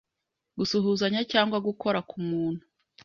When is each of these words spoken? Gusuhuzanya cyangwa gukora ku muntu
Gusuhuzanya 0.57 1.21
cyangwa 1.31 1.57
gukora 1.67 1.99
ku 2.09 2.17
muntu 2.27 2.63